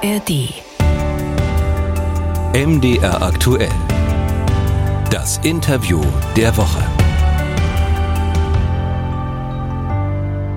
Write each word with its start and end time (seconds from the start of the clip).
ARD. 0.00 0.62
MDR 2.54 3.20
aktuell. 3.20 3.72
Das 5.10 5.38
Interview 5.38 6.00
der 6.36 6.56
Woche. 6.56 6.84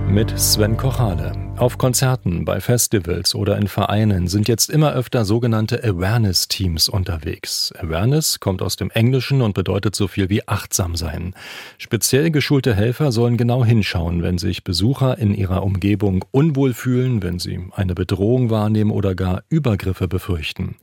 Mit 0.07 0.39
Sven 0.39 0.77
Kochale. 0.77 1.40
Auf 1.61 1.77
Konzerten, 1.77 2.43
bei 2.43 2.59
Festivals 2.59 3.35
oder 3.35 3.55
in 3.55 3.67
Vereinen 3.67 4.27
sind 4.27 4.47
jetzt 4.47 4.71
immer 4.71 4.93
öfter 4.93 5.25
sogenannte 5.25 5.83
Awareness-Teams 5.83 6.89
unterwegs. 6.89 7.71
Awareness 7.77 8.39
kommt 8.39 8.63
aus 8.63 8.77
dem 8.77 8.89
Englischen 8.89 9.43
und 9.43 9.53
bedeutet 9.53 9.95
so 9.95 10.07
viel 10.07 10.31
wie 10.31 10.47
achtsam 10.47 10.95
sein. 10.95 11.35
Speziell 11.77 12.31
geschulte 12.31 12.73
Helfer 12.73 13.11
sollen 13.11 13.37
genau 13.37 13.63
hinschauen, 13.63 14.23
wenn 14.23 14.39
sich 14.39 14.63
Besucher 14.63 15.19
in 15.19 15.35
ihrer 15.35 15.61
Umgebung 15.61 16.25
unwohl 16.31 16.73
fühlen, 16.73 17.21
wenn 17.21 17.37
sie 17.37 17.59
eine 17.73 17.93
Bedrohung 17.93 18.49
wahrnehmen 18.49 18.89
oder 18.89 19.13
gar 19.13 19.43
Übergriffe 19.49 20.07
befürchten. 20.07 20.77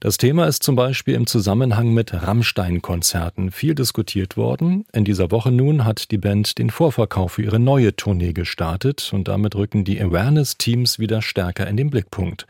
Das 0.00 0.18
Thema 0.18 0.46
ist 0.46 0.62
zum 0.62 0.76
Beispiel 0.76 1.14
im 1.14 1.26
Zusammenhang 1.26 1.94
mit 1.94 2.12
Rammstein-Konzerten 2.12 3.50
viel 3.50 3.74
diskutiert 3.74 4.36
worden. 4.36 4.84
In 4.92 5.04
dieser 5.04 5.30
Woche 5.30 5.50
nun 5.50 5.84
hat 5.84 6.10
die 6.10 6.18
Band 6.18 6.58
den 6.58 6.68
Vorverkauf 6.68 7.32
für 7.32 7.42
ihre 7.42 7.58
neue 7.58 7.96
Tournee 7.96 8.34
gestartet 8.34 9.10
und 9.14 9.28
damit 9.28 9.54
rücken 9.54 9.84
die 9.84 10.00
Awareness-Teams 10.00 10.98
wieder 10.98 11.22
stärker 11.22 11.66
in 11.66 11.78
den 11.78 11.88
Blickpunkt. 11.88 12.46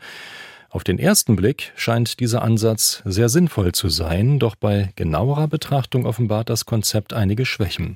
Auf 0.69 0.83
den 0.83 0.99
ersten 0.99 1.35
Blick 1.37 1.71
scheint 1.75 2.19
dieser 2.19 2.41
Ansatz 2.41 3.01
sehr 3.05 3.29
sinnvoll 3.29 3.71
zu 3.71 3.87
sein, 3.87 4.37
doch 4.37 4.55
bei 4.55 4.89
genauerer 4.95 5.47
Betrachtung 5.47 6.05
offenbart 6.05 6.49
das 6.49 6.65
Konzept 6.65 7.13
einige 7.13 7.45
Schwächen. 7.45 7.95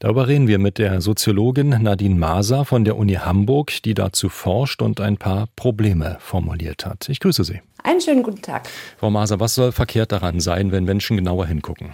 Darüber 0.00 0.26
reden 0.26 0.48
wir 0.48 0.58
mit 0.58 0.78
der 0.78 1.00
Soziologin 1.00 1.68
Nadine 1.68 2.16
Maser 2.16 2.64
von 2.64 2.84
der 2.84 2.96
Uni 2.96 3.14
Hamburg, 3.14 3.82
die 3.84 3.94
dazu 3.94 4.28
forscht 4.28 4.82
und 4.82 5.00
ein 5.00 5.16
paar 5.16 5.48
Probleme 5.54 6.16
formuliert 6.20 6.84
hat. 6.86 7.08
Ich 7.08 7.20
grüße 7.20 7.44
Sie. 7.44 7.60
Einen 7.84 8.00
schönen 8.00 8.24
guten 8.24 8.42
Tag. 8.42 8.68
Frau 8.98 9.10
Maser, 9.10 9.38
was 9.38 9.54
soll 9.54 9.70
verkehrt 9.70 10.10
daran 10.10 10.40
sein, 10.40 10.72
wenn 10.72 10.84
Menschen 10.84 11.16
genauer 11.16 11.46
hingucken? 11.46 11.92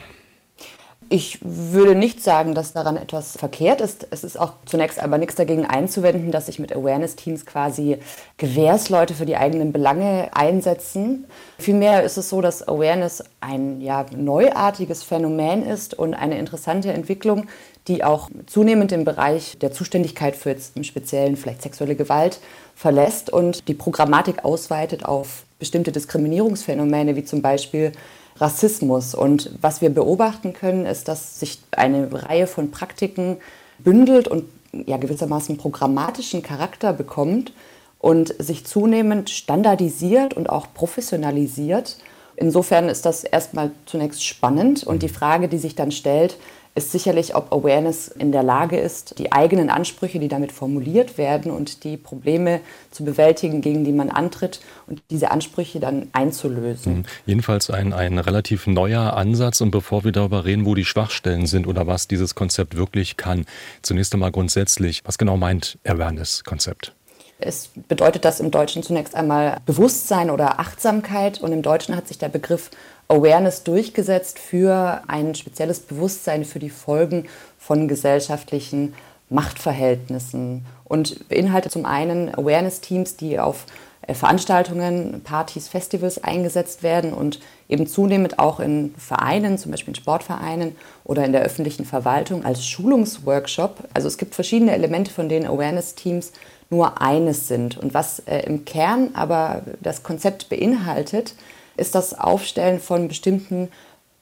Ich 1.10 1.38
würde 1.42 1.94
nicht 1.94 2.22
sagen, 2.22 2.55
dass 2.55 2.72
daran 2.72 2.97
etwas 2.97 3.36
verkehrt 3.36 3.80
ist. 3.80 4.06
Es 4.10 4.24
ist 4.24 4.41
auch 4.41 4.55
zunächst 4.64 4.98
aber 4.98 5.19
nichts 5.19 5.34
dagegen 5.34 5.66
einzuwenden, 5.66 6.30
dass 6.30 6.46
sich 6.46 6.58
mit 6.58 6.74
Awareness-Teams 6.74 7.44
quasi 7.46 7.98
Gewährsleute 8.38 9.14
für 9.14 9.27
die 9.27 9.36
eigenen 9.36 9.72
Belange 9.72 10.30
einsetzen. 10.33 11.27
Vielmehr 11.58 12.02
ist 12.05 12.16
es 12.16 12.30
so, 12.30 12.41
dass 12.41 12.66
Awareness 12.66 13.22
ein 13.41 13.80
ja, 13.80 14.06
neuartiges 14.16 15.02
Phänomen 15.02 15.66
ist 15.66 15.94
und 15.94 16.14
eine 16.14 16.38
interessante 16.38 16.92
Entwicklung, 16.92 17.46
die 17.86 18.02
auch 18.02 18.30
zunehmend 18.46 18.91
den 18.91 19.05
Bereich 19.05 19.58
der 19.58 19.72
Zuständigkeit 19.72 20.34
für 20.36 20.50
jetzt 20.50 20.77
im 20.77 20.84
Speziellen 20.84 21.36
vielleicht 21.36 21.62
sexuelle 21.62 21.96
Gewalt 21.96 22.41
verlässt 22.74 23.30
und 23.30 23.68
die 23.68 23.74
Programmatik 23.74 24.44
ausweitet 24.44 25.05
auf 25.05 25.44
bestimmte 25.58 25.92
Diskriminierungsphänomene, 25.92 27.14
wie 27.14 27.24
zum 27.24 27.42
Beispiel 27.42 27.92
Rassismus. 28.36 29.14
Und 29.14 29.50
was 29.60 29.80
wir 29.80 29.90
beobachten 29.90 30.52
können, 30.52 30.86
ist, 30.86 31.08
dass 31.08 31.40
sich 31.40 31.60
eine 31.72 32.08
Reihe 32.12 32.46
von 32.46 32.70
Praktiken 32.70 33.38
bündelt 33.78 34.28
und 34.28 34.44
ja 34.72 34.96
gewissermaßen 34.96 35.56
programmatischen 35.56 36.42
Charakter 36.42 36.92
bekommt 36.92 37.52
und 37.98 38.34
sich 38.38 38.66
zunehmend 38.66 39.30
standardisiert 39.30 40.34
und 40.34 40.50
auch 40.50 40.66
professionalisiert. 40.74 41.96
Insofern 42.36 42.88
ist 42.88 43.06
das 43.06 43.24
erstmal 43.24 43.70
zunächst 43.86 44.24
spannend 44.24 44.84
und 44.84 45.02
die 45.02 45.08
Frage, 45.08 45.48
die 45.48 45.58
sich 45.58 45.74
dann 45.74 45.92
stellt, 45.92 46.36
ist 46.77 46.91
sicherlich, 46.91 47.36
ob 47.36 47.53
Awareness 47.53 48.08
in 48.08 48.33
der 48.33 48.42
Lage 48.42 48.77
ist, 48.77 49.19
die 49.19 49.30
eigenen 49.30 49.70
Ansprüche, 49.70 50.19
die 50.19 50.27
damit 50.27 50.50
formuliert 50.50 51.19
werden 51.19 51.53
und 51.53 51.84
die 51.84 51.97
Probleme 51.97 52.61
zu 52.91 53.05
bewältigen, 53.05 53.61
gegen 53.61 53.84
die 53.84 53.92
man 53.92 54.11
antritt 54.11 54.61
und 54.89 55.00
diese 55.11 55.30
Ansprüche 55.30 55.78
dann 55.78 56.08
einzulösen. 56.12 56.98
Mhm. 56.98 57.05
Jedenfalls 57.27 57.70
ein, 57.70 57.92
ein 57.92 58.19
relativ 58.19 58.67
neuer 58.67 59.17
Ansatz. 59.17 59.61
Und 59.61 59.70
bevor 59.70 60.02
wir 60.02 60.11
darüber 60.11 60.45
reden, 60.45 60.67
wo 60.67 60.74
die 60.74 60.84
Schwachstellen 60.84 61.46
sind 61.46 61.68
oder 61.68 61.86
was 61.86 62.08
dieses 62.08 62.34
Konzept 62.34 62.77
wirklich 62.77 63.17
kann, 63.17 63.46
zunächst 63.83 64.13
einmal 64.13 64.33
grundsätzlich, 64.33 65.02
was 65.05 65.17
genau 65.17 65.36
meint 65.36 65.79
Awareness-Konzept? 65.84 66.92
Es 67.39 67.70
bedeutet 67.89 68.24
das 68.24 68.40
im 68.40 68.51
Deutschen 68.51 68.83
zunächst 68.83 69.14
einmal 69.14 69.58
Bewusstsein 69.67 70.30
oder 70.30 70.61
Achtsamkeit 70.61 71.40
und 71.40 71.52
im 71.52 71.63
Deutschen 71.63 71.95
hat 71.96 72.08
sich 72.08 72.18
der 72.18 72.29
Begriff 72.29 72.70
Awareness 73.08 73.64
durchgesetzt 73.64 74.38
für 74.38 75.02
ein 75.06 75.34
spezielles 75.34 75.80
Bewusstsein 75.80 76.44
für 76.44 76.58
die 76.58 76.70
Folgen 76.70 77.26
von 77.58 77.88
gesellschaftlichen 77.88 78.94
Machtverhältnissen 79.30 80.64
und 80.84 81.28
beinhaltet 81.28 81.72
zum 81.72 81.86
einen 81.86 82.34
Awareness-Teams, 82.34 83.16
die 83.16 83.38
auf 83.38 83.66
äh, 84.06 84.14
Veranstaltungen, 84.14 85.22
Partys, 85.22 85.68
Festivals 85.68 86.22
eingesetzt 86.22 86.82
werden 86.82 87.12
und 87.12 87.40
eben 87.68 87.86
zunehmend 87.86 88.38
auch 88.38 88.60
in 88.60 88.94
Vereinen, 88.98 89.58
zum 89.58 89.70
Beispiel 89.70 89.92
in 89.92 90.00
Sportvereinen 90.00 90.76
oder 91.04 91.24
in 91.24 91.32
der 91.32 91.42
öffentlichen 91.42 91.84
Verwaltung 91.84 92.44
als 92.44 92.66
Schulungsworkshop. 92.66 93.88
Also 93.94 94.08
es 94.08 94.18
gibt 94.18 94.34
verschiedene 94.34 94.72
Elemente, 94.72 95.10
von 95.10 95.28
denen 95.28 95.46
Awareness-Teams 95.46 96.32
nur 96.70 97.00
eines 97.00 97.48
sind. 97.48 97.78
Und 97.78 97.94
was 97.94 98.20
äh, 98.20 98.40
im 98.40 98.64
Kern 98.64 99.10
aber 99.14 99.62
das 99.80 100.02
Konzept 100.02 100.48
beinhaltet, 100.48 101.34
ist 101.77 101.95
das 101.95 102.18
Aufstellen 102.18 102.80
von 102.80 103.08
bestimmten 103.08 103.68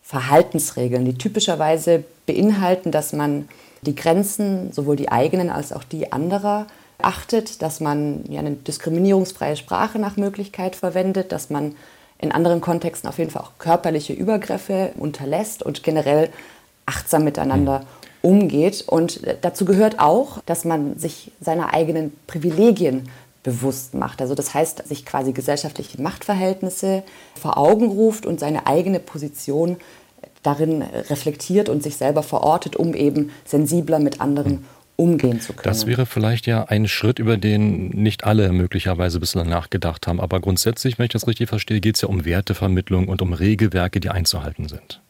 Verhaltensregeln, 0.02 1.04
die 1.04 1.14
typischerweise 1.14 2.04
beinhalten, 2.26 2.90
dass 2.90 3.12
man 3.12 3.48
die 3.82 3.94
Grenzen, 3.94 4.72
sowohl 4.72 4.96
die 4.96 5.10
eigenen 5.10 5.50
als 5.50 5.72
auch 5.72 5.84
die 5.84 6.12
anderer, 6.12 6.66
achtet, 6.98 7.62
dass 7.62 7.80
man 7.80 8.24
ja 8.28 8.40
eine 8.40 8.52
diskriminierungsfreie 8.52 9.56
Sprache 9.56 9.98
nach 9.98 10.16
Möglichkeit 10.16 10.76
verwendet, 10.76 11.32
dass 11.32 11.50
man 11.50 11.74
in 12.18 12.30
anderen 12.30 12.60
Kontexten 12.60 13.08
auf 13.08 13.18
jeden 13.18 13.30
Fall 13.30 13.42
auch 13.42 13.58
körperliche 13.58 14.12
Übergriffe 14.12 14.92
unterlässt 14.96 15.62
und 15.62 15.82
generell 15.82 16.30
achtsam 16.86 17.24
miteinander 17.24 17.84
umgeht. 18.22 18.84
Und 18.86 19.20
dazu 19.40 19.64
gehört 19.64 19.98
auch, 19.98 20.40
dass 20.46 20.64
man 20.64 20.98
sich 20.98 21.32
seiner 21.40 21.74
eigenen 21.74 22.16
Privilegien 22.28 23.08
bewusst 23.42 23.94
macht. 23.94 24.20
Also 24.20 24.34
das 24.34 24.54
heißt, 24.54 24.86
sich 24.86 25.04
quasi 25.04 25.32
gesellschaftliche 25.32 26.00
Machtverhältnisse 26.00 27.02
vor 27.40 27.58
Augen 27.58 27.88
ruft 27.88 28.26
und 28.26 28.38
seine 28.38 28.66
eigene 28.66 29.00
Position 29.00 29.76
darin 30.42 30.82
reflektiert 30.82 31.68
und 31.68 31.82
sich 31.82 31.96
selber 31.96 32.22
verortet, 32.22 32.76
um 32.76 32.94
eben 32.94 33.30
sensibler 33.44 33.98
mit 33.98 34.20
anderen 34.20 34.64
umgehen 34.96 35.40
zu 35.40 35.52
können. 35.52 35.64
Das 35.64 35.86
wäre 35.86 36.06
vielleicht 36.06 36.46
ja 36.46 36.64
ein 36.64 36.86
Schritt, 36.86 37.18
über 37.18 37.36
den 37.36 37.88
nicht 37.88 38.24
alle 38.24 38.52
möglicherweise 38.52 39.18
bislang 39.20 39.48
nachgedacht 39.48 40.06
haben. 40.06 40.20
Aber 40.20 40.40
grundsätzlich, 40.40 40.98
wenn 40.98 41.06
ich 41.06 41.12
das 41.12 41.26
richtig 41.26 41.48
verstehe, 41.48 41.80
geht 41.80 41.96
es 41.96 42.02
ja 42.02 42.08
um 42.08 42.24
Wertevermittlung 42.24 43.08
und 43.08 43.22
um 43.22 43.32
Regelwerke, 43.32 44.00
die 44.00 44.10
einzuhalten 44.10 44.68
sind. 44.68 45.00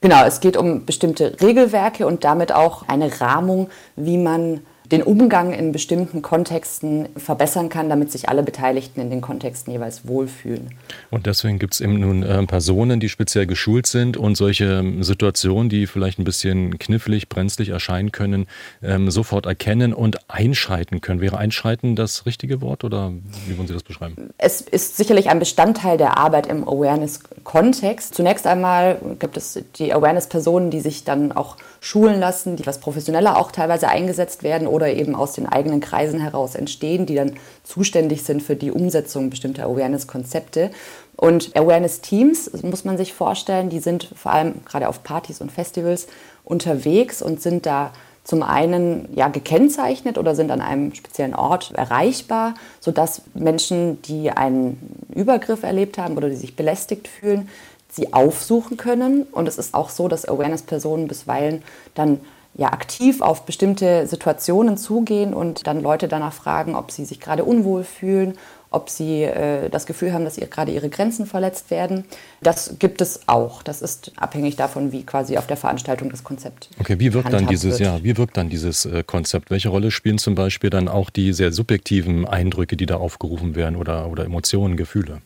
Genau, 0.00 0.24
es 0.24 0.40
geht 0.40 0.56
um 0.56 0.84
bestimmte 0.84 1.36
Regelwerke 1.40 2.06
und 2.06 2.24
damit 2.24 2.52
auch 2.52 2.88
eine 2.88 3.20
Rahmung, 3.20 3.70
wie 3.96 4.18
man 4.18 4.60
den 4.92 5.02
Umgang 5.02 5.54
in 5.54 5.72
bestimmten 5.72 6.20
Kontexten 6.20 7.08
verbessern 7.16 7.70
kann, 7.70 7.88
damit 7.88 8.12
sich 8.12 8.28
alle 8.28 8.42
Beteiligten 8.42 9.00
in 9.00 9.08
den 9.08 9.22
Kontexten 9.22 9.72
jeweils 9.72 10.06
wohlfühlen. 10.06 10.74
Und 11.10 11.24
deswegen 11.24 11.58
gibt 11.58 11.72
es 11.72 11.80
eben 11.80 11.98
nun 11.98 12.22
äh, 12.22 12.46
Personen, 12.46 13.00
die 13.00 13.08
speziell 13.08 13.46
geschult 13.46 13.86
sind 13.86 14.18
und 14.18 14.36
solche 14.36 14.64
ähm, 14.64 15.02
Situationen, 15.02 15.70
die 15.70 15.86
vielleicht 15.86 16.18
ein 16.18 16.24
bisschen 16.24 16.78
knifflig, 16.78 17.30
brenzlig 17.30 17.70
erscheinen 17.70 18.12
können, 18.12 18.46
ähm, 18.82 19.10
sofort 19.10 19.46
erkennen 19.46 19.94
und 19.94 20.18
einschreiten 20.28 21.00
können. 21.00 21.22
Wäre 21.22 21.38
einschreiten 21.38 21.96
das 21.96 22.26
richtige 22.26 22.60
Wort 22.60 22.84
oder 22.84 23.12
wie 23.46 23.56
wollen 23.56 23.68
Sie 23.68 23.74
das 23.74 23.84
beschreiben? 23.84 24.30
Es 24.36 24.60
ist 24.60 24.98
sicherlich 24.98 25.30
ein 25.30 25.38
Bestandteil 25.38 25.96
der 25.96 26.18
Arbeit 26.18 26.46
im 26.46 26.68
Awareness-Kontext. 26.68 28.14
Zunächst 28.14 28.46
einmal 28.46 28.98
gibt 29.18 29.38
es 29.38 29.58
die 29.76 29.94
Awareness-Personen, 29.94 30.70
die 30.70 30.80
sich 30.80 31.04
dann 31.04 31.32
auch 31.32 31.56
schulen 31.84 32.20
lassen, 32.20 32.54
die 32.54 32.62
etwas 32.62 32.78
professioneller 32.78 33.36
auch 33.36 33.50
teilweise 33.50 33.88
eingesetzt 33.88 34.44
werden 34.44 34.68
oder 34.68 34.94
eben 34.94 35.16
aus 35.16 35.32
den 35.32 35.46
eigenen 35.46 35.80
Kreisen 35.80 36.20
heraus 36.20 36.54
entstehen, 36.54 37.06
die 37.06 37.16
dann 37.16 37.32
zuständig 37.64 38.22
sind 38.22 38.40
für 38.40 38.54
die 38.54 38.70
Umsetzung 38.70 39.30
bestimmter 39.30 39.64
Awareness-Konzepte. 39.64 40.70
Und 41.16 41.56
Awareness-Teams, 41.56 42.62
muss 42.62 42.84
man 42.84 42.96
sich 42.96 43.12
vorstellen, 43.12 43.68
die 43.68 43.80
sind 43.80 44.08
vor 44.14 44.32
allem 44.32 44.64
gerade 44.64 44.88
auf 44.88 45.02
Partys 45.02 45.40
und 45.40 45.50
Festivals 45.50 46.06
unterwegs 46.44 47.20
und 47.20 47.42
sind 47.42 47.66
da 47.66 47.90
zum 48.22 48.44
einen 48.44 49.08
ja, 49.16 49.26
gekennzeichnet 49.26 50.16
oder 50.16 50.36
sind 50.36 50.52
an 50.52 50.60
einem 50.60 50.94
speziellen 50.94 51.34
Ort 51.34 51.72
erreichbar, 51.72 52.54
sodass 52.78 53.22
Menschen, 53.34 54.00
die 54.02 54.30
einen 54.30 55.04
Übergriff 55.12 55.64
erlebt 55.64 55.98
haben 55.98 56.16
oder 56.16 56.28
die 56.28 56.36
sich 56.36 56.54
belästigt 56.54 57.08
fühlen, 57.08 57.48
sie 57.92 58.12
aufsuchen 58.12 58.76
können. 58.76 59.22
Und 59.24 59.46
es 59.46 59.58
ist 59.58 59.74
auch 59.74 59.90
so, 59.90 60.08
dass 60.08 60.26
Awareness-Personen 60.26 61.06
bisweilen 61.06 61.62
dann 61.94 62.20
ja 62.54 62.72
aktiv 62.72 63.20
auf 63.20 63.44
bestimmte 63.44 64.06
Situationen 64.06 64.76
zugehen 64.76 65.32
und 65.32 65.66
dann 65.66 65.80
Leute 65.80 66.08
danach 66.08 66.32
fragen, 66.32 66.74
ob 66.74 66.90
sie 66.90 67.04
sich 67.04 67.20
gerade 67.20 67.44
unwohl 67.44 67.84
fühlen 67.84 68.34
ob 68.72 68.88
sie 68.88 69.22
äh, 69.22 69.68
das 69.68 69.86
Gefühl 69.86 70.12
haben, 70.12 70.24
dass 70.24 70.38
ihr, 70.38 70.46
gerade 70.46 70.72
ihre 70.72 70.88
Grenzen 70.88 71.26
verletzt 71.26 71.70
werden. 71.70 72.04
Das 72.40 72.76
gibt 72.78 73.00
es 73.00 73.28
auch. 73.28 73.62
Das 73.62 73.82
ist 73.82 74.12
abhängig 74.16 74.56
davon, 74.56 74.92
wie 74.92 75.04
quasi 75.04 75.36
auf 75.36 75.46
der 75.46 75.56
Veranstaltung 75.56 76.10
das 76.10 76.24
Konzept. 76.24 76.70
Okay, 76.80 76.98
wie 76.98 77.12
wirkt 77.12 77.32
dann 77.32 77.46
dieses, 77.46 77.78
wird. 77.78 77.80
ja, 77.80 78.02
wie 78.02 78.16
wirkt 78.16 78.36
dann 78.36 78.48
dieses 78.48 78.86
äh, 78.86 79.04
Konzept? 79.06 79.50
Welche 79.50 79.68
Rolle 79.68 79.90
spielen 79.90 80.18
zum 80.18 80.34
Beispiel 80.34 80.70
dann 80.70 80.88
auch 80.88 81.10
die 81.10 81.32
sehr 81.32 81.52
subjektiven 81.52 82.26
Eindrücke, 82.26 82.76
die 82.76 82.86
da 82.86 82.96
aufgerufen 82.96 83.54
werden 83.54 83.76
oder, 83.76 84.10
oder 84.10 84.24
Emotionen, 84.24 84.76
Gefühle? 84.76 85.20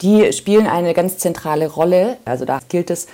Die 0.00 0.32
spielen 0.32 0.66
eine 0.66 0.94
ganz 0.94 1.18
zentrale 1.18 1.68
Rolle. 1.68 2.18
Also 2.24 2.44
da 2.44 2.60
gilt 2.68 2.90
es, 2.90 3.08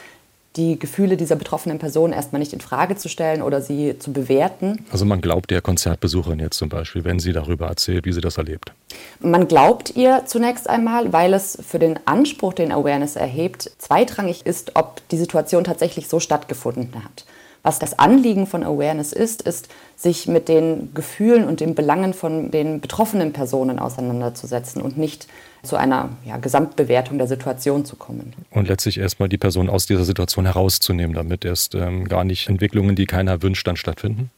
die 0.56 0.78
Gefühle 0.78 1.16
dieser 1.16 1.34
betroffenen 1.34 1.78
Person 1.78 2.12
erstmal 2.12 2.38
nicht 2.38 2.52
in 2.52 2.60
Frage 2.60 2.96
zu 2.96 3.08
stellen 3.08 3.42
oder 3.42 3.60
sie 3.60 3.98
zu 3.98 4.12
bewerten. 4.12 4.84
Also 4.92 5.04
man 5.04 5.20
glaubt 5.20 5.50
der 5.50 5.60
Konzertbesucherin 5.60 6.38
jetzt 6.38 6.58
zum 6.58 6.68
Beispiel, 6.68 7.02
wenn 7.04 7.18
sie 7.18 7.32
darüber 7.32 7.66
erzählt, 7.66 8.04
wie 8.04 8.12
sie 8.12 8.20
das 8.20 8.38
erlebt. 8.38 8.72
Man 9.20 9.48
glaubt 9.48 9.96
ihr 9.96 10.22
zunächst 10.26 10.70
einmal, 10.70 11.12
weil 11.12 11.34
es 11.34 11.58
für 11.66 11.80
den 11.80 11.98
Anspruch, 12.04 12.52
den 12.52 12.70
Awareness 12.70 13.16
erhebt, 13.16 13.70
zweitrangig 13.78 14.46
ist, 14.46 14.76
ob 14.76 15.00
die 15.08 15.16
Situation 15.16 15.64
tatsächlich 15.64 16.06
so 16.06 16.20
stattgefunden 16.20 17.02
hat. 17.02 17.24
Was 17.64 17.78
das 17.78 17.98
Anliegen 17.98 18.46
von 18.46 18.62
Awareness 18.62 19.14
ist, 19.14 19.40
ist, 19.40 19.68
sich 19.96 20.28
mit 20.28 20.48
den 20.48 20.92
Gefühlen 20.92 21.48
und 21.48 21.60
den 21.60 21.74
Belangen 21.74 22.12
von 22.12 22.50
den 22.50 22.82
betroffenen 22.82 23.32
Personen 23.32 23.78
auseinanderzusetzen 23.78 24.82
und 24.82 24.98
nicht 24.98 25.26
zu 25.62 25.76
einer 25.76 26.10
ja, 26.26 26.36
Gesamtbewertung 26.36 27.16
der 27.16 27.26
Situation 27.26 27.86
zu 27.86 27.96
kommen. 27.96 28.34
Und 28.50 28.68
letztlich 28.68 28.98
erstmal 28.98 29.30
die 29.30 29.38
Person 29.38 29.70
aus 29.70 29.86
dieser 29.86 30.04
Situation 30.04 30.44
herauszunehmen, 30.44 31.16
damit 31.16 31.46
erst 31.46 31.74
ähm, 31.74 32.06
gar 32.06 32.24
nicht 32.24 32.50
Entwicklungen, 32.50 32.96
die 32.96 33.06
keiner 33.06 33.42
wünscht, 33.42 33.66
dann 33.66 33.76
stattfinden? 33.76 34.30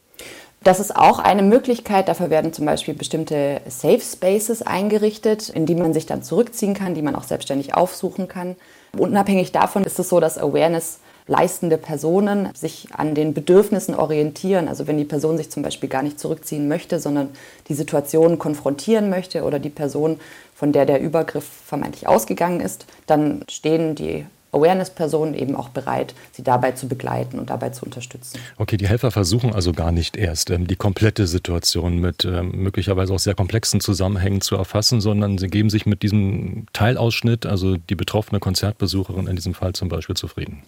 Das 0.63 0.79
ist 0.79 0.95
auch 0.95 1.19
eine 1.19 1.43
Möglichkeit. 1.43 2.07
Dafür 2.07 2.29
werden 2.29 2.53
zum 2.53 2.65
Beispiel 2.65 2.93
bestimmte 2.93 3.59
Safe 3.67 3.99
Spaces 3.99 4.61
eingerichtet, 4.61 5.49
in 5.49 5.65
die 5.65 5.75
man 5.75 5.93
sich 5.93 6.05
dann 6.05 6.23
zurückziehen 6.23 6.73
kann, 6.73 6.95
die 6.95 7.01
man 7.01 7.15
auch 7.15 7.23
selbstständig 7.23 7.75
aufsuchen 7.75 8.29
kann. 8.29 8.55
Unabhängig 8.97 9.51
davon 9.51 9.83
ist 9.83 9.99
es 9.99 10.07
so, 10.07 10.21
dass 10.21 10.37
Awareness 10.37 10.99
leistende 11.27 11.77
Personen 11.77 12.49
sich 12.55 12.87
an 12.93 13.13
den 13.13 13.33
Bedürfnissen 13.33 13.93
orientieren. 13.95 14.67
Also 14.67 14.87
wenn 14.87 14.97
die 14.97 15.05
Person 15.05 15.37
sich 15.37 15.49
zum 15.49 15.61
Beispiel 15.61 15.89
gar 15.89 16.01
nicht 16.01 16.19
zurückziehen 16.19 16.67
möchte, 16.67 16.99
sondern 16.99 17.29
die 17.67 17.73
Situation 17.73 18.39
konfrontieren 18.39 19.09
möchte 19.09 19.43
oder 19.43 19.59
die 19.59 19.69
Person, 19.69 20.19
von 20.55 20.71
der 20.71 20.85
der 20.85 21.01
Übergriff 21.01 21.45
vermeintlich 21.45 22.07
ausgegangen 22.07 22.61
ist, 22.61 22.87
dann 23.05 23.43
stehen 23.47 23.93
die 23.93 24.25
Awareness-Personen 24.51 25.33
eben 25.33 25.55
auch 25.55 25.69
bereit, 25.69 26.13
sie 26.31 26.43
dabei 26.43 26.71
zu 26.71 26.87
begleiten 26.87 27.39
und 27.39 27.49
dabei 27.49 27.69
zu 27.69 27.85
unterstützen. 27.85 28.39
Okay, 28.57 28.77
die 28.77 28.87
Helfer 28.87 29.11
versuchen 29.11 29.53
also 29.53 29.73
gar 29.73 29.91
nicht 29.91 30.17
erst 30.17 30.49
ähm, 30.49 30.67
die 30.67 30.75
komplette 30.75 31.27
Situation 31.27 31.99
mit 31.99 32.25
ähm, 32.25 32.51
möglicherweise 32.51 33.13
auch 33.13 33.19
sehr 33.19 33.35
komplexen 33.35 33.81
Zusammenhängen 33.81 34.41
zu 34.41 34.55
erfassen, 34.55 35.01
sondern 35.01 35.37
sie 35.37 35.47
geben 35.47 35.69
sich 35.69 35.85
mit 35.85 36.03
diesem 36.03 36.65
Teilausschnitt, 36.73 37.45
also 37.45 37.77
die 37.77 37.95
betroffene 37.95 38.39
Konzertbesucherin 38.39 39.27
in 39.27 39.35
diesem 39.35 39.53
Fall 39.53 39.73
zum 39.73 39.89
Beispiel, 39.89 40.15
zufrieden. 40.15 40.63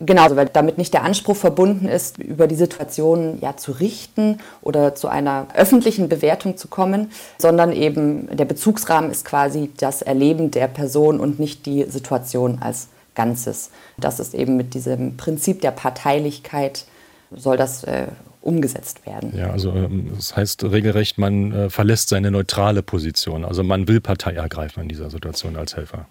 Genauso, 0.00 0.34
weil 0.34 0.46
damit 0.46 0.76
nicht 0.76 0.92
der 0.92 1.04
Anspruch 1.04 1.36
verbunden 1.36 1.86
ist, 1.86 2.18
über 2.18 2.48
die 2.48 2.56
Situation 2.56 3.38
ja 3.40 3.56
zu 3.56 3.72
richten 3.72 4.38
oder 4.60 4.96
zu 4.96 5.06
einer 5.06 5.46
öffentlichen 5.54 6.08
Bewertung 6.08 6.56
zu 6.56 6.66
kommen, 6.66 7.12
sondern 7.38 7.72
eben 7.72 8.28
der 8.36 8.44
Bezugsrahmen 8.44 9.10
ist 9.12 9.24
quasi 9.24 9.70
das 9.76 10.02
Erleben 10.02 10.50
der 10.50 10.66
Person 10.66 11.20
und 11.20 11.38
nicht 11.38 11.64
die 11.64 11.84
Situation 11.84 12.58
als 12.60 12.88
Ganzes. 13.14 13.70
Das 13.96 14.20
ist 14.20 14.34
eben 14.34 14.56
mit 14.56 14.74
diesem 14.74 15.16
Prinzip 15.16 15.60
der 15.60 15.70
Parteilichkeit 15.70 16.84
soll 17.30 17.56
das 17.56 17.84
äh, 17.84 18.06
umgesetzt 18.40 19.06
werden. 19.06 19.36
Ja, 19.36 19.50
also 19.50 19.72
ähm, 19.72 20.12
das 20.14 20.36
heißt 20.36 20.64
regelrecht, 20.64 21.18
man 21.18 21.52
äh, 21.52 21.70
verlässt 21.70 22.10
seine 22.10 22.30
neutrale 22.30 22.82
Position. 22.82 23.44
Also 23.44 23.62
man 23.62 23.88
will 23.88 24.00
Partei 24.00 24.34
ergreifen 24.34 24.82
in 24.82 24.88
dieser 24.88 25.10
Situation 25.10 25.56
als 25.56 25.76
Helfer. 25.76 26.06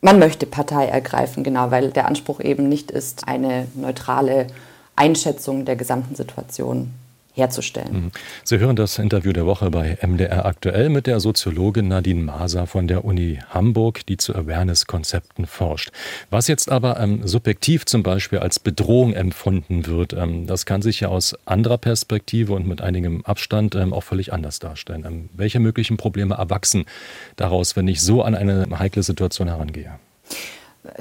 Man 0.00 0.18
möchte 0.18 0.46
Partei 0.46 0.86
ergreifen, 0.86 1.44
genau, 1.44 1.70
weil 1.70 1.90
der 1.90 2.06
Anspruch 2.06 2.40
eben 2.40 2.68
nicht 2.68 2.90
ist, 2.90 3.28
eine 3.28 3.68
neutrale 3.74 4.46
Einschätzung 4.96 5.66
der 5.66 5.76
gesamten 5.76 6.14
Situation 6.14 6.94
herzustellen. 7.34 7.92
Mhm. 7.92 8.10
Sie 8.44 8.58
hören 8.58 8.76
das 8.76 8.98
Interview 8.98 9.32
der 9.32 9.46
Woche 9.46 9.70
bei 9.70 9.98
MDR 10.02 10.46
aktuell 10.46 10.88
mit 10.88 11.06
der 11.06 11.20
Soziologin 11.20 11.88
Nadine 11.88 12.22
Maser 12.22 12.66
von 12.66 12.88
der 12.88 13.04
Uni 13.04 13.38
Hamburg, 13.50 14.04
die 14.06 14.16
zu 14.16 14.34
Awareness-Konzepten 14.34 15.46
forscht. 15.46 15.90
Was 16.30 16.48
jetzt 16.48 16.70
aber 16.70 16.98
ähm, 17.00 17.26
subjektiv 17.26 17.86
zum 17.86 18.02
Beispiel 18.02 18.38
als 18.38 18.58
Bedrohung 18.58 19.12
empfunden 19.12 19.86
wird, 19.86 20.12
ähm, 20.12 20.46
das 20.46 20.66
kann 20.66 20.82
sich 20.82 21.00
ja 21.00 21.08
aus 21.08 21.36
anderer 21.46 21.78
Perspektive 21.78 22.52
und 22.52 22.66
mit 22.66 22.80
einigem 22.80 23.24
Abstand 23.24 23.74
ähm, 23.74 23.92
auch 23.92 24.02
völlig 24.02 24.32
anders 24.32 24.58
darstellen. 24.58 25.04
Ähm, 25.06 25.30
welche 25.32 25.60
möglichen 25.60 25.96
Probleme 25.96 26.34
erwachsen 26.34 26.84
daraus, 27.36 27.76
wenn 27.76 27.88
ich 27.88 28.00
so 28.00 28.22
an 28.22 28.34
eine 28.34 28.66
heikle 28.78 29.02
Situation 29.02 29.48
herangehe? 29.48 29.98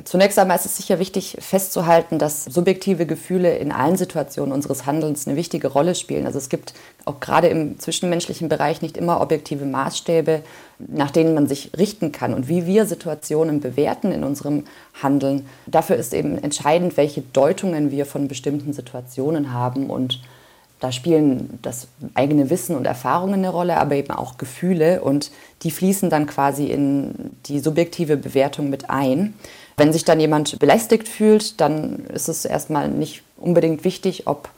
Zunächst 0.03 0.37
einmal 0.37 0.57
ist 0.57 0.65
es 0.65 0.77
sicher 0.77 0.99
wichtig 0.99 1.37
festzuhalten, 1.39 2.19
dass 2.19 2.45
subjektive 2.45 3.05
Gefühle 3.05 3.57
in 3.57 3.71
allen 3.71 3.97
Situationen 3.97 4.53
unseres 4.53 4.85
Handelns 4.85 5.27
eine 5.27 5.35
wichtige 5.35 5.67
Rolle 5.67 5.95
spielen. 5.95 6.25
Also 6.25 6.37
es 6.37 6.49
gibt 6.49 6.73
auch 7.05 7.19
gerade 7.19 7.47
im 7.47 7.79
zwischenmenschlichen 7.79 8.49
Bereich 8.49 8.81
nicht 8.81 8.97
immer 8.97 9.21
objektive 9.21 9.65
Maßstäbe, 9.65 10.41
nach 10.79 11.11
denen 11.11 11.33
man 11.33 11.47
sich 11.47 11.71
richten 11.77 12.11
kann. 12.11 12.33
Und 12.33 12.47
wie 12.47 12.65
wir 12.65 12.85
Situationen 12.85 13.59
bewerten 13.59 14.11
in 14.11 14.23
unserem 14.23 14.65
Handeln, 15.01 15.47
dafür 15.65 15.95
ist 15.95 16.13
eben 16.13 16.37
entscheidend, 16.37 16.97
welche 16.97 17.21
Deutungen 17.21 17.91
wir 17.91 18.05
von 18.05 18.27
bestimmten 18.27 18.73
Situationen 18.73 19.53
haben. 19.53 19.89
Und 19.89 20.21
da 20.79 20.91
spielen 20.91 21.59
das 21.61 21.87
eigene 22.13 22.49
Wissen 22.49 22.75
und 22.75 22.85
Erfahrungen 22.85 23.35
eine 23.35 23.49
Rolle, 23.49 23.77
aber 23.77 23.95
eben 23.95 24.11
auch 24.11 24.37
Gefühle. 24.37 25.01
Und 25.01 25.31
die 25.63 25.71
fließen 25.71 26.09
dann 26.09 26.25
quasi 26.25 26.67
in 26.67 27.31
die 27.47 27.59
subjektive 27.59 28.17
Bewertung 28.17 28.69
mit 28.69 28.89
ein. 28.89 29.33
Wenn 29.79 29.93
sich 29.93 30.03
dann 30.03 30.19
jemand 30.19 30.59
belästigt 30.59 31.07
fühlt, 31.07 31.61
dann 31.61 32.05
ist 32.13 32.27
es 32.27 32.43
erstmal 32.43 32.89
nicht 32.89 33.23
unbedingt 33.37 33.85
wichtig, 33.85 34.27
ob 34.27 34.49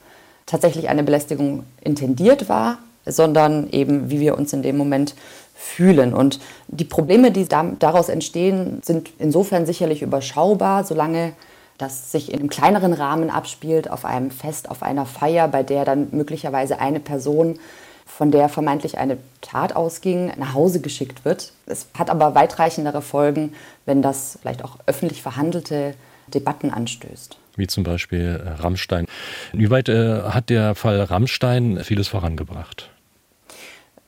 tatsächlich 0.47 0.89
eine 0.89 1.03
Belästigung 1.03 1.63
intendiert 1.79 2.49
war, 2.49 2.79
sondern 3.05 3.69
eben, 3.69 4.09
wie 4.09 4.19
wir 4.19 4.35
uns 4.35 4.51
in 4.51 4.63
dem 4.63 4.77
Moment 4.77 5.13
fühlen. 5.53 6.15
Und 6.15 6.39
die 6.69 6.85
Probleme, 6.85 7.29
die 7.29 7.47
daraus 7.47 8.09
entstehen, 8.09 8.81
sind 8.83 9.11
insofern 9.19 9.67
sicherlich 9.67 10.01
überschaubar, 10.01 10.85
solange 10.85 11.33
das 11.77 12.11
sich 12.11 12.33
in 12.33 12.39
einem 12.39 12.49
kleineren 12.49 12.93
Rahmen 12.93 13.29
abspielt, 13.29 13.91
auf 13.91 14.05
einem 14.05 14.31
Fest, 14.31 14.71
auf 14.71 14.81
einer 14.81 15.05
Feier, 15.05 15.47
bei 15.47 15.61
der 15.61 15.85
dann 15.85 16.07
möglicherweise 16.11 16.79
eine 16.79 16.99
Person 16.99 17.59
von 18.17 18.29
der 18.29 18.49
vermeintlich 18.49 18.97
eine 18.97 19.17
Tat 19.41 19.75
ausging, 19.75 20.31
nach 20.37 20.53
Hause 20.53 20.81
geschickt 20.81 21.23
wird. 21.25 21.53
Es 21.65 21.87
hat 21.97 22.09
aber 22.09 22.35
weitreichendere 22.35 23.01
Folgen, 23.01 23.53
wenn 23.85 24.01
das 24.01 24.37
vielleicht 24.41 24.63
auch 24.63 24.77
öffentlich 24.85 25.21
verhandelte 25.21 25.95
Debatten 26.27 26.71
anstößt. 26.71 27.37
Wie 27.55 27.67
zum 27.67 27.83
Beispiel 27.83 28.41
äh, 28.45 28.61
Rammstein. 28.61 29.05
Inwieweit 29.53 29.89
äh, 29.89 30.21
hat 30.23 30.49
der 30.49 30.75
Fall 30.75 31.01
Rammstein 31.01 31.79
vieles 31.83 32.09
vorangebracht? 32.09 32.89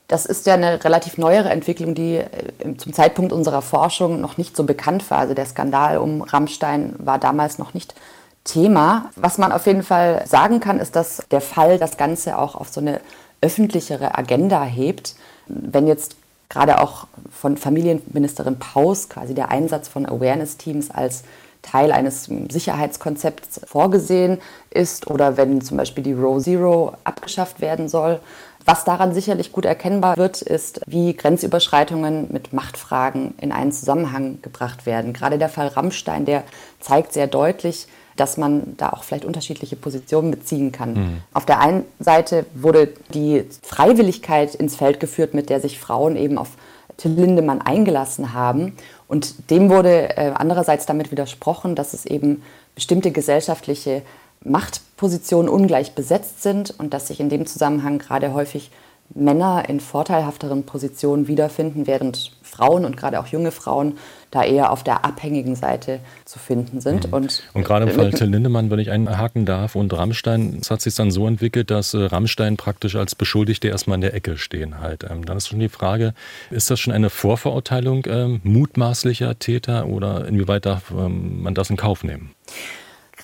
Das 0.07 0.25
ist 0.25 0.45
ja 0.45 0.53
eine 0.53 0.83
relativ 0.83 1.17
neuere 1.17 1.49
Entwicklung, 1.49 1.95
die 1.95 2.17
äh, 2.17 2.77
zum 2.77 2.93
Zeitpunkt 2.93 3.31
unserer 3.31 3.61
Forschung 3.61 4.21
noch 4.21 4.37
nicht 4.37 4.55
so 4.55 4.63
bekannt 4.63 5.09
war. 5.09 5.19
Also 5.19 5.33
der 5.33 5.45
Skandal 5.45 5.97
um 5.97 6.21
Rammstein 6.21 6.93
war 6.99 7.19
damals 7.19 7.57
noch 7.57 7.73
nicht 7.73 7.95
Thema. 8.43 9.09
Was 9.15 9.37
man 9.37 9.51
auf 9.51 9.65
jeden 9.65 9.83
Fall 9.83 10.23
sagen 10.27 10.59
kann, 10.59 10.79
ist, 10.79 10.95
dass 10.95 11.23
der 11.31 11.41
Fall 11.41 11.79
das 11.79 11.97
Ganze 11.97 12.37
auch 12.37 12.55
auf 12.55 12.69
so 12.69 12.81
eine 12.81 12.99
öffentlichere 13.43 14.17
Agenda 14.17 14.63
hebt. 14.63 15.15
Wenn 15.47 15.85
jetzt 15.85 16.15
gerade 16.49 16.79
auch 16.81 17.07
von 17.31 17.57
Familienministerin 17.57 18.57
Paus 18.57 19.09
quasi 19.09 19.33
der 19.33 19.49
Einsatz 19.49 19.87
von 19.87 20.05
Awareness-Teams 20.05 20.89
als 20.89 21.23
Teil 21.61 21.91
eines 21.91 22.25
Sicherheitskonzepts 22.25 23.61
vorgesehen 23.65 24.39
ist 24.69 25.07
oder 25.07 25.37
wenn 25.37 25.61
zum 25.61 25.77
Beispiel 25.77 26.03
die 26.03 26.13
Row 26.13 26.41
Zero 26.41 26.93
abgeschafft 27.03 27.61
werden 27.61 27.87
soll. 27.87 28.19
Was 28.65 28.85
daran 28.85 29.13
sicherlich 29.13 29.51
gut 29.51 29.65
erkennbar 29.65 30.15
wird, 30.15 30.41
ist, 30.41 30.81
wie 30.85 31.13
Grenzüberschreitungen 31.13 32.31
mit 32.31 32.53
Machtfragen 32.53 33.33
in 33.41 33.51
einen 33.51 33.73
Zusammenhang 33.73 34.39
gebracht 34.41 34.85
werden. 34.85 35.11
Gerade 35.11 35.37
der 35.37 35.49
Fall 35.49 35.67
Rammstein, 35.67 36.25
der 36.25 36.43
zeigt 36.79 37.11
sehr 37.13 37.27
deutlich, 37.27 37.87
dass 38.15 38.37
man 38.37 38.75
da 38.77 38.89
auch 38.89 39.03
vielleicht 39.03 39.25
unterschiedliche 39.25 39.75
Positionen 39.75 40.31
beziehen 40.31 40.71
kann. 40.71 40.93
Mhm. 40.93 41.17
Auf 41.33 41.45
der 41.45 41.59
einen 41.59 41.85
Seite 41.99 42.45
wurde 42.53 42.89
die 43.13 43.45
Freiwilligkeit 43.61 44.55
ins 44.55 44.75
Feld 44.75 44.99
geführt, 44.99 45.33
mit 45.33 45.49
der 45.49 45.59
sich 45.59 45.79
Frauen 45.79 46.15
eben 46.15 46.37
auf 46.37 46.49
Till 46.97 47.11
Lindemann 47.11 47.61
eingelassen 47.61 48.33
haben. 48.33 48.73
Und 49.07 49.49
dem 49.49 49.69
wurde 49.69 50.15
äh, 50.17 50.31
andererseits 50.35 50.85
damit 50.85 51.11
widersprochen, 51.11 51.75
dass 51.75 51.93
es 51.93 52.05
eben 52.05 52.43
bestimmte 52.75 53.11
gesellschaftliche 53.11 54.03
Machtpositionen 54.43 55.49
ungleich 55.49 55.95
besetzt 55.95 56.43
sind 56.43 56.73
und 56.77 56.93
dass 56.93 57.07
sich 57.07 57.19
in 57.19 57.29
dem 57.29 57.45
Zusammenhang 57.45 57.99
gerade 57.99 58.33
häufig 58.33 58.71
Männer 59.15 59.65
in 59.69 59.79
vorteilhafteren 59.79 60.63
Positionen 60.63 61.27
wiederfinden, 61.27 61.85
während 61.85 62.31
Frauen 62.41 62.85
und 62.85 62.97
gerade 62.97 63.19
auch 63.19 63.27
junge 63.27 63.51
Frauen 63.51 63.97
da 64.31 64.43
eher 64.43 64.71
auf 64.71 64.83
der 64.83 65.05
abhängigen 65.05 65.55
Seite 65.55 65.99
zu 66.25 66.39
finden 66.39 66.81
sind. 66.81 67.07
Mhm. 67.07 67.13
Und, 67.13 67.43
und 67.53 67.63
gerade 67.63 67.85
im 67.85 67.91
Fall 67.91 68.11
Till 68.11 68.27
Lindemann, 68.27 68.71
wenn 68.71 68.79
ich 68.79 68.89
einhaken 68.89 69.45
darf, 69.45 69.75
und 69.75 69.93
Rammstein, 69.93 70.57
es 70.61 70.71
hat 70.71 70.81
sich 70.81 70.95
dann 70.95 71.11
so 71.11 71.27
entwickelt, 71.27 71.69
dass 71.69 71.93
äh, 71.93 71.99
Rammstein 71.99 72.57
praktisch 72.57 72.95
als 72.95 73.13
Beschuldigte 73.15 73.67
erstmal 73.67 73.95
in 73.95 74.01
der 74.01 74.13
Ecke 74.13 74.37
stehen 74.37 74.79
halt. 74.79 75.05
Ähm, 75.09 75.25
dann 75.25 75.37
ist 75.37 75.47
schon 75.47 75.59
die 75.59 75.69
Frage, 75.69 76.13
ist 76.49 76.71
das 76.71 76.79
schon 76.79 76.93
eine 76.93 77.09
Vorverurteilung 77.09 78.05
ähm, 78.07 78.41
mutmaßlicher 78.43 79.37
Täter 79.37 79.87
oder 79.87 80.27
inwieweit 80.27 80.65
darf 80.65 80.91
ähm, 80.91 81.43
man 81.43 81.53
das 81.53 81.69
in 81.69 81.77
Kauf 81.77 82.03
nehmen? 82.03 82.31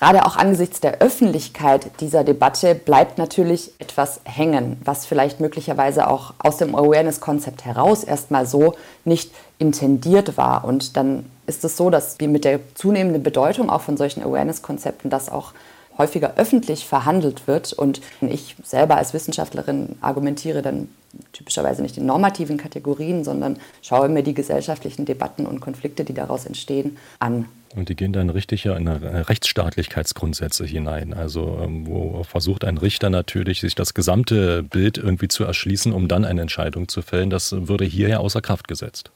Gerade 0.00 0.24
auch 0.24 0.36
angesichts 0.36 0.80
der 0.80 1.02
Öffentlichkeit 1.02 2.00
dieser 2.00 2.24
Debatte 2.24 2.74
bleibt 2.74 3.18
natürlich 3.18 3.72
etwas 3.78 4.20
hängen, 4.24 4.80
was 4.82 5.04
vielleicht 5.04 5.40
möglicherweise 5.40 6.08
auch 6.08 6.32
aus 6.38 6.56
dem 6.56 6.74
Awareness-Konzept 6.74 7.66
heraus 7.66 8.02
erstmal 8.02 8.46
so 8.46 8.74
nicht 9.04 9.30
intendiert 9.58 10.38
war. 10.38 10.64
Und 10.64 10.96
dann 10.96 11.26
ist 11.46 11.64
es 11.64 11.76
so, 11.76 11.90
dass 11.90 12.18
wir 12.18 12.28
mit 12.28 12.46
der 12.46 12.60
zunehmenden 12.74 13.22
Bedeutung 13.22 13.68
auch 13.68 13.82
von 13.82 13.98
solchen 13.98 14.22
Awareness-Konzepten 14.22 15.10
das 15.10 15.28
auch 15.28 15.52
häufiger 15.98 16.32
öffentlich 16.36 16.86
verhandelt 16.86 17.46
wird. 17.46 17.74
Und 17.74 18.00
ich 18.22 18.56
selber 18.64 18.96
als 18.96 19.12
Wissenschaftlerin 19.12 19.98
argumentiere 20.00 20.62
dann 20.62 20.88
typischerweise 21.34 21.82
nicht 21.82 21.98
in 21.98 22.06
normativen 22.06 22.56
Kategorien, 22.56 23.22
sondern 23.22 23.58
schaue 23.82 24.08
mir 24.08 24.22
die 24.22 24.32
gesellschaftlichen 24.32 25.04
Debatten 25.04 25.44
und 25.44 25.60
Konflikte, 25.60 26.04
die 26.04 26.14
daraus 26.14 26.46
entstehen, 26.46 26.96
an. 27.18 27.44
Und 27.76 27.88
die 27.88 27.94
gehen 27.94 28.12
dann 28.12 28.30
richtig 28.30 28.64
ja 28.64 28.76
in 28.76 28.88
Rechtsstaatlichkeitsgrundsätze 28.88 30.64
hinein. 30.66 31.14
Also 31.14 31.60
ähm, 31.62 31.86
wo 31.86 32.24
versucht 32.24 32.64
ein 32.64 32.78
Richter 32.78 33.10
natürlich, 33.10 33.60
sich 33.60 33.76
das 33.76 33.94
gesamte 33.94 34.64
Bild 34.64 34.98
irgendwie 34.98 35.28
zu 35.28 35.44
erschließen, 35.44 35.92
um 35.92 36.08
dann 36.08 36.24
eine 36.24 36.40
Entscheidung 36.40 36.88
zu 36.88 37.00
fällen. 37.00 37.30
Das 37.30 37.54
würde 37.68 37.84
hier 37.84 38.08
ja 38.08 38.18
außer 38.18 38.40
Kraft 38.40 38.66
gesetzt 38.66 39.12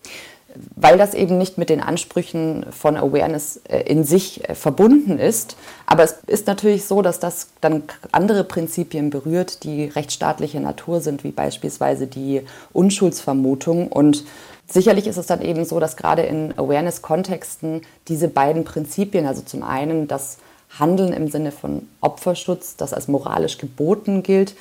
weil 0.77 0.99
das 0.99 1.15
eben 1.15 1.39
nicht 1.39 1.59
mit 1.59 1.69
den 1.69 1.81
Ansprüchen 1.81 2.67
von 2.71 2.97
Awareness 2.97 3.61
äh, 3.69 3.81
in 3.81 4.05
sich 4.05 4.49
äh, 4.49 4.55
verbunden 4.55 5.19
ist. 5.19 5.57
Aber 5.87 6.05
es 6.05 6.19
ist 6.27 6.47
natürlich 6.47 6.85
so, 6.85 7.03
dass 7.03 7.19
das 7.19 7.49
dann 7.61 7.83
andere 8.13 8.45
Prinzipien 8.45 9.11
berührt, 9.11 9.65
die 9.65 9.87
rechtsstaatliche 9.87 10.61
Natur 10.61 11.01
sind, 11.01 11.25
wie 11.25 11.33
beispielsweise 11.33 12.07
die 12.07 12.43
Unschuldsvermutung. 12.73 13.89
Und 13.89 14.25
sicherlich 14.75 15.07
ist 15.07 15.17
es 15.17 15.27
dann 15.27 15.41
eben 15.41 15.65
so, 15.65 15.81
dass 15.81 15.97
gerade 15.97 16.23
in 16.23 16.53
Awareness-Kontexten 16.59 17.83
diese 18.09 18.29
beiden 18.29 18.65
Prinzipien, 18.65 19.27
also 19.27 19.41
zum 19.41 19.63
einen 19.63 20.07
das 20.09 20.39
Handeln 20.79 21.13
im 21.13 21.29
Sinne 21.29 21.53
von 21.53 21.89
Opferschutz, 22.01 22.77
das 22.77 22.93
als 22.93 23.09
moralisch 23.09 23.57
geboten 23.59 24.23
gilt, 24.23 24.55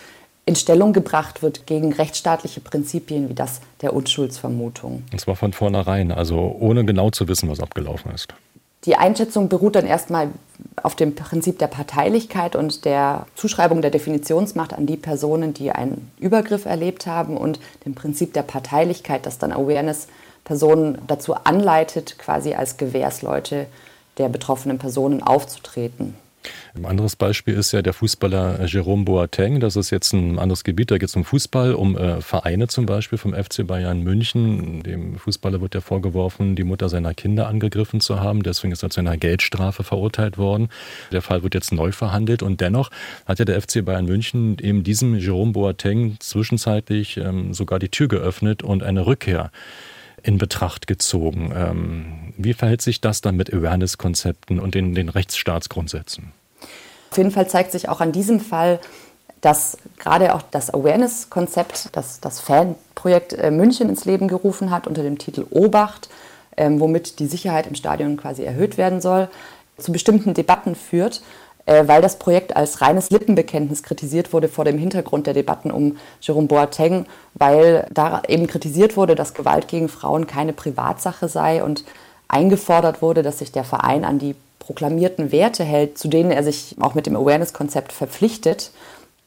in 0.45 0.55
Stellung 0.55 0.93
gebracht 0.93 1.41
wird 1.41 1.65
gegen 1.67 1.91
rechtsstaatliche 1.93 2.59
Prinzipien 2.61 3.29
wie 3.29 3.33
das 3.33 3.61
der 3.81 3.93
Unschuldsvermutung. 3.93 5.03
Und 5.11 5.19
zwar 5.19 5.35
von 5.35 5.53
vornherein, 5.53 6.11
also 6.11 6.55
ohne 6.59 6.85
genau 6.85 7.09
zu 7.09 7.27
wissen, 7.27 7.49
was 7.49 7.59
abgelaufen 7.59 8.11
ist. 8.11 8.27
Die 8.85 8.95
Einschätzung 8.95 9.47
beruht 9.47 9.75
dann 9.75 9.85
erstmal 9.85 10.29
auf 10.83 10.95
dem 10.95 11.15
Prinzip 11.15 11.59
der 11.59 11.67
Parteilichkeit 11.67 12.55
und 12.55 12.83
der 12.85 13.25
Zuschreibung 13.35 13.81
der 13.81 13.89
Definitionsmacht 13.89 14.73
an 14.73 14.85
die 14.85 14.97
Personen, 14.97 15.53
die 15.53 15.71
einen 15.71 16.11
Übergriff 16.19 16.65
erlebt 16.65 17.07
haben 17.07 17.37
und 17.37 17.59
dem 17.85 17.95
Prinzip 17.95 18.33
der 18.33 18.43
Parteilichkeit, 18.43 19.25
das 19.25 19.37
dann 19.37 19.53
Awareness 19.53 20.07
Personen 20.43 20.99
dazu 21.07 21.35
anleitet, 21.35 22.19
quasi 22.19 22.53
als 22.53 22.75
Gewährsleute 22.75 23.67
der 24.17 24.27
betroffenen 24.27 24.77
Personen 24.77 25.23
aufzutreten. 25.23 26.15
Ein 26.75 26.85
anderes 26.85 27.15
Beispiel 27.15 27.53
ist 27.53 27.71
ja 27.71 27.81
der 27.81 27.93
Fußballer 27.93 28.65
Jerome 28.65 29.05
Boateng. 29.05 29.59
Das 29.59 29.75
ist 29.75 29.89
jetzt 29.89 30.13
ein 30.13 30.39
anderes 30.39 30.63
Gebiet. 30.63 30.91
Da 30.91 30.97
geht 30.97 31.09
es 31.09 31.15
um 31.15 31.23
Fußball, 31.23 31.73
um 31.73 31.97
äh, 31.97 32.21
Vereine 32.21 32.67
zum 32.67 32.85
Beispiel 32.85 33.17
vom 33.17 33.33
FC 33.33 33.65
Bayern 33.65 34.01
München. 34.01 34.83
Dem 34.83 35.17
Fußballer 35.17 35.61
wird 35.61 35.75
ja 35.75 35.81
vorgeworfen, 35.81 36.55
die 36.55 36.63
Mutter 36.63 36.89
seiner 36.89 37.13
Kinder 37.13 37.47
angegriffen 37.47 38.01
zu 38.01 38.19
haben. 38.19 38.43
Deswegen 38.43 38.73
ist 38.73 38.83
er 38.83 38.89
zu 38.89 38.99
einer 38.99 39.17
Geldstrafe 39.17 39.83
verurteilt 39.83 40.37
worden. 40.37 40.69
Der 41.11 41.21
Fall 41.21 41.43
wird 41.43 41.53
jetzt 41.53 41.71
neu 41.71 41.91
verhandelt. 41.91 42.43
Und 42.43 42.61
dennoch 42.61 42.89
hat 43.25 43.39
ja 43.39 43.45
der 43.45 43.61
FC 43.61 43.85
Bayern 43.85 44.05
München 44.05 44.57
eben 44.59 44.83
diesem 44.83 45.15
Jerome 45.15 45.51
Boateng 45.51 46.17
zwischenzeitlich 46.19 47.17
ähm, 47.17 47.53
sogar 47.53 47.79
die 47.79 47.89
Tür 47.89 48.07
geöffnet 48.07 48.63
und 48.63 48.83
eine 48.83 49.05
Rückkehr 49.05 49.51
in 50.23 50.37
Betracht 50.37 50.87
gezogen. 50.87 51.53
Ähm, 51.55 52.33
wie 52.37 52.53
verhält 52.53 52.81
sich 52.81 53.01
das 53.01 53.21
dann 53.21 53.35
mit 53.35 53.53
Awareness-Konzepten 53.53 54.59
und 54.59 54.73
den, 54.73 54.95
den 54.95 55.09
Rechtsstaatsgrundsätzen? 55.09 56.31
Auf 57.11 57.17
jeden 57.17 57.31
Fall 57.31 57.47
zeigt 57.47 57.71
sich 57.71 57.89
auch 57.89 58.01
an 58.01 58.11
diesem 58.11 58.39
Fall, 58.39 58.79
dass 59.41 59.77
gerade 59.99 60.33
auch 60.33 60.41
das 60.41 60.73
Awareness-Konzept, 60.73 61.89
das 61.91 62.21
das 62.21 62.39
Fanprojekt 62.39 63.33
äh, 63.33 63.51
München 63.51 63.89
ins 63.89 64.05
Leben 64.05 64.29
gerufen 64.29 64.71
hat 64.71 64.87
unter 64.87 65.03
dem 65.03 65.17
Titel 65.17 65.45
Obacht, 65.49 66.09
ähm, 66.55 66.79
womit 66.79 67.19
die 67.19 67.27
Sicherheit 67.27 67.67
im 67.67 67.75
Stadion 67.75 68.15
quasi 68.15 68.43
erhöht 68.43 68.77
werden 68.77 69.01
soll, 69.01 69.27
zu 69.77 69.91
bestimmten 69.91 70.33
Debatten 70.33 70.75
führt 70.75 71.21
weil 71.65 72.01
das 72.01 72.19
Projekt 72.19 72.55
als 72.55 72.81
reines 72.81 73.09
Lippenbekenntnis 73.09 73.83
kritisiert 73.83 74.33
wurde 74.33 74.49
vor 74.49 74.65
dem 74.65 74.77
Hintergrund 74.77 75.27
der 75.27 75.33
Debatten 75.33 75.71
um 75.71 75.97
Jerome 76.21 76.47
Boateng, 76.47 77.05
weil 77.35 77.87
da 77.91 78.21
eben 78.27 78.47
kritisiert 78.47 78.97
wurde, 78.97 79.15
dass 79.15 79.33
Gewalt 79.33 79.67
gegen 79.67 79.89
Frauen 79.89 80.27
keine 80.27 80.53
Privatsache 80.53 81.27
sei 81.27 81.63
und 81.63 81.85
eingefordert 82.27 83.01
wurde, 83.01 83.23
dass 83.23 83.39
sich 83.39 83.51
der 83.51 83.63
Verein 83.63 84.03
an 84.03 84.19
die 84.19 84.35
proklamierten 84.59 85.31
Werte 85.31 85.63
hält, 85.63 85.97
zu 85.97 86.07
denen 86.07 86.31
er 86.31 86.43
sich 86.43 86.75
auch 86.79 86.95
mit 86.95 87.05
dem 87.05 87.15
Awareness-Konzept 87.15 87.91
verpflichtet. 87.91 88.71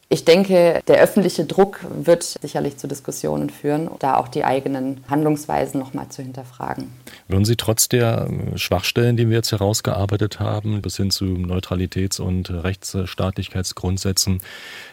Ich 0.09 0.25
denke, 0.25 0.83
der 0.87 1.01
öffentliche 1.01 1.47
Druck 1.47 1.81
wird 1.91 2.23
sicherlich 2.23 2.77
zu 2.77 2.87
Diskussionen 2.87 3.51
führen, 3.51 3.91
da 3.99 4.19
auch 4.19 4.29
die 4.29 4.45
eigenen 4.45 5.03
Handlungsweisen 5.09 5.81
nochmal 5.81 6.09
zu 6.11 6.23
hinterfragen. 6.23 6.93
Würden 7.27 7.45
Sie 7.45 7.57
trotz 7.57 7.89
der 7.89 8.29
äh, 8.29 8.57
Schwachstellen, 8.57 9.17
die 9.17 9.29
wir 9.29 9.39
jetzt 9.39 9.51
herausgearbeitet 9.51 10.39
haben, 10.39 10.81
bis 10.81 10.97
hin 10.97 11.11
zu 11.11 11.25
Neutralitäts- 11.25 12.21
und 12.21 12.51
Rechtsstaatlichkeitsgrundsätzen, 12.51 14.43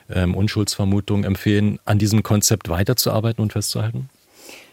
ähm, 0.10 0.34
Unschuldsvermutungen 0.34 1.26
empfehlen, 1.26 1.78
an 1.86 2.00
diesem 2.00 2.24
Konzept 2.24 2.70
weiterzuarbeiten 2.70 3.44
und 3.44 3.54
festzuhalten? 3.54 4.10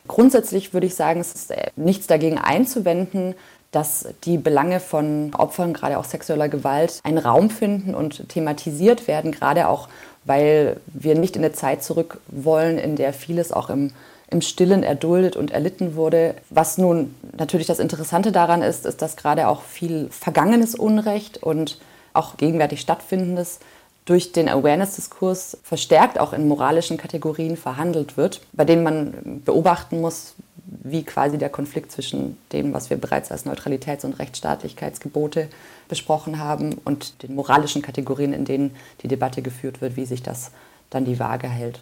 Grundsätzlich 0.09 0.73
würde 0.73 0.87
ich 0.87 0.95
sagen, 0.95 1.21
es 1.21 1.35
ist 1.35 1.51
äh, 1.51 1.67
nichts 1.77 2.07
dagegen 2.07 2.39
einzuwenden, 2.39 3.35
dass 3.73 4.09
die 4.25 4.37
Belange 4.37 4.81
von 4.81 5.33
Opfern, 5.35 5.73
gerade 5.73 5.99
auch 5.99 6.05
sexueller 6.05 6.49
Gewalt, 6.49 7.01
einen 7.05 7.19
Raum 7.19 7.51
finden 7.51 7.95
und 7.95 8.29
thematisiert 8.29 9.07
werden, 9.07 9.31
gerade 9.31 9.69
auch 9.69 9.89
weil 10.25 10.81
wir 10.87 11.15
nicht 11.15 11.37
in 11.37 11.45
eine 11.45 11.53
Zeit 11.53 11.83
zurück 11.83 12.19
wollen, 12.29 12.79
in 12.79 12.97
der 12.97 13.13
vieles 13.13 13.53
auch 13.53 13.71
im, 13.71 13.93
im 14.31 14.43
Stillen 14.43 14.83
erduldet 14.83 15.37
und 15.37 15.51
erlitten 15.51 15.95
wurde. 15.95 16.35
Was 16.51 16.79
nun 16.79 17.15
natürlich 17.37 17.67
das 17.67 17.79
Interessante 17.79 18.33
daran 18.33 18.63
ist, 18.63 18.87
ist, 18.87 19.03
dass 19.03 19.17
gerade 19.17 19.49
auch 19.49 19.63
viel 19.63 20.09
vergangenes 20.11 20.75
Unrecht 20.75 21.43
und 21.43 21.79
auch 22.13 22.37
gegenwärtig 22.37 22.81
stattfindendes 22.81 23.61
durch 24.05 24.33
den 24.33 24.49
Awareness-Diskurs 24.49 25.59
verstärkt 25.63 26.19
auch 26.19 26.33
in 26.33 26.49
moralischen 26.49 26.97
Kategorien 26.97 27.57
verhandelt 27.57 28.17
wird, 28.17 28.41
bei 28.53 28.65
denen 28.65 28.83
man 28.83 29.43
beobachten 29.45 30.01
muss, 30.01 30.35
wie 30.83 31.03
quasi 31.03 31.39
der 31.39 31.51
Konflikt 31.51 31.93
zwischen 31.93 32.37
dem, 32.53 32.73
was 32.73 32.91
wir 32.91 32.97
bereits 32.97 33.31
als 33.31 33.47
Neutralitäts- 33.47 34.05
und 34.05 34.19
Rechtsstaatlichkeitsgebote 34.19 35.49
besprochen 35.89 36.39
haben, 36.39 36.75
und 36.85 37.23
den 37.23 37.35
moralischen 37.35 37.83
Kategorien, 37.83 38.33
in 38.33 38.45
denen 38.45 38.75
die 39.03 39.09
Debatte 39.09 39.43
geführt 39.43 39.81
wird, 39.81 39.97
wie 39.97 40.07
sich 40.07 40.23
das 40.23 40.53
dann 40.89 41.05
die 41.05 41.19
Waage 41.19 41.49
hält. 41.49 41.81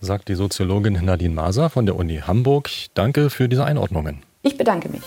Sagt 0.00 0.28
die 0.28 0.34
Soziologin 0.34 0.94
Nadine 1.04 1.34
Maser 1.34 1.70
von 1.70 1.86
der 1.86 1.96
Uni 1.96 2.18
Hamburg. 2.26 2.70
Danke 2.94 3.30
für 3.30 3.48
diese 3.48 3.64
Einordnungen. 3.64 4.22
Ich 4.42 4.56
bedanke 4.56 4.88
mich. 4.88 5.02